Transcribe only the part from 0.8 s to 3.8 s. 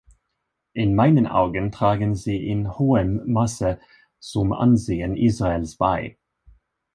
meinen Augen tragen sie in hohem Maße